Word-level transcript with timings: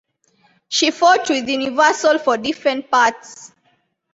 She 0.67 0.89
fought 0.89 1.29
with 1.29 1.47
Universal 1.47 2.17
for 2.17 2.35
different 2.35 2.89
parts. 2.89 3.51